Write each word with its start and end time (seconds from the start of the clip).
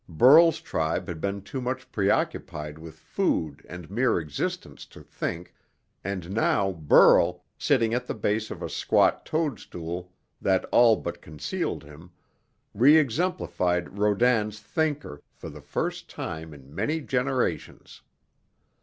Burl's 0.09 0.59
tribe 0.59 1.07
had 1.07 1.21
been 1.21 1.43
too 1.43 1.61
much 1.61 1.91
preoccupied 1.91 2.79
with 2.79 2.95
food 2.97 3.63
and 3.69 3.91
mere 3.91 4.19
existence 4.19 4.87
to 4.87 5.03
think, 5.03 5.53
and 6.03 6.31
now 6.31 6.71
Burl, 6.71 7.43
sitting 7.55 7.93
at 7.93 8.07
the 8.07 8.15
base 8.15 8.49
of 8.49 8.63
a 8.63 8.67
squat 8.69 9.27
toadstool 9.27 10.11
that 10.41 10.65
all 10.71 10.95
but 10.95 11.21
concealed 11.21 11.83
him, 11.83 12.09
reexemplified 12.73 13.95
Rodin's 13.99 14.59
"Thinker" 14.59 15.21
for 15.35 15.49
the 15.51 15.61
first 15.61 16.09
time 16.09 16.51
in 16.51 16.73
many 16.73 16.99
generations. 16.99 18.01